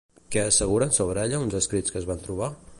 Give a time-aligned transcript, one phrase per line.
[0.35, 2.53] Què asseguren sobre ella uns escrits que es van trobar?